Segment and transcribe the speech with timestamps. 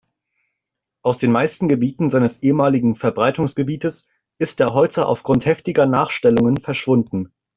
[1.03, 7.31] Aus den meisten Gebieten seines ehemaligen Verbreitungsgebietes ist er heute aufgrund heftiger Nachstellungen verschwunden.